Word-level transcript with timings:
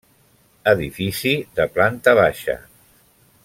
Edifici 0.71 1.33
de 1.59 1.67
planta 1.77 2.17
baixa. 2.23 2.57